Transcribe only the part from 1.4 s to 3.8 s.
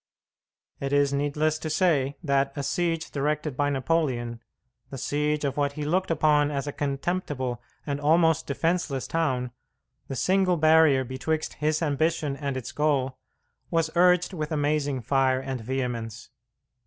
to say that a siege directed by